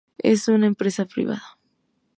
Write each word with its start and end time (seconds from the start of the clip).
Es 0.17 0.47
una 0.47 0.65
empresa 0.65 1.05
privada. 1.05 1.59